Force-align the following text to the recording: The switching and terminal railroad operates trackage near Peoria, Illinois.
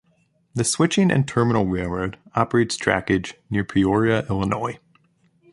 The 0.55 0.63
switching 0.63 1.11
and 1.11 1.27
terminal 1.27 1.67
railroad 1.67 2.17
operates 2.33 2.75
trackage 2.75 3.35
near 3.51 3.63
Peoria, 3.63 4.25
Illinois. 4.27 4.79